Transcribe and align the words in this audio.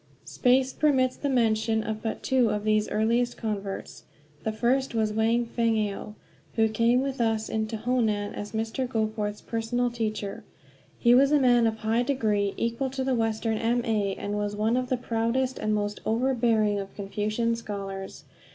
Space 0.25 0.73
permits 0.73 1.15
the 1.15 1.29
mention 1.29 1.83
of 1.83 2.01
but 2.01 2.23
two 2.23 2.49
of 2.49 2.63
these 2.63 2.89
earliest 2.89 3.37
converts. 3.37 4.05
The 4.43 4.51
first 4.51 4.95
was 4.95 5.13
Wang 5.13 5.45
Feng 5.45 5.77
ao, 5.93 6.15
who 6.55 6.69
came 6.69 7.01
with 7.03 7.21
us 7.21 7.49
into 7.49 7.77
Honan 7.77 8.33
as 8.33 8.51
Mr. 8.51 8.87
Goforth's 8.87 9.41
personal 9.41 9.91
teacher. 9.91 10.43
He 10.97 11.13
was 11.13 11.31
a 11.31 11.39
man 11.39 11.67
of 11.67 11.77
high 11.77 12.01
degree, 12.01 12.55
equal 12.57 12.89
to 12.89 13.03
the 13.03 13.13
Western 13.13 13.59
M. 13.59 13.85
A., 13.85 14.15
and 14.15 14.33
was 14.33 14.55
one 14.55 14.75
of 14.75 14.89
the 14.89 14.97
proudest 14.97 15.59
and 15.59 15.75
most 15.75 15.99
overbearing 16.03 16.79
of 16.79 16.95
Confucian 16.95 17.55
scholars. 17.55 18.23